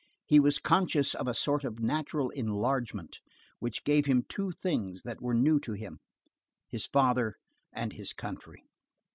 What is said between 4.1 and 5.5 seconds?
two things that were